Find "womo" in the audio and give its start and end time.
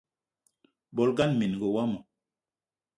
1.75-1.99